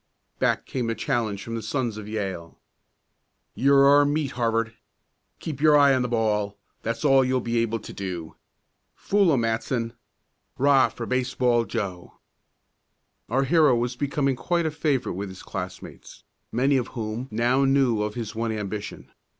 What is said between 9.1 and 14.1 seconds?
'em, Matson. 'Rah for Baseball Joe!" Our hero was